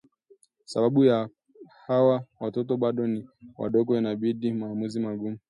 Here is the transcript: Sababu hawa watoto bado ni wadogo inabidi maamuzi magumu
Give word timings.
Sababu 0.65 1.29
hawa 1.87 2.25
watoto 2.39 2.77
bado 2.77 3.07
ni 3.07 3.29
wadogo 3.57 3.97
inabidi 3.97 4.53
maamuzi 4.53 4.99
magumu 4.99 5.37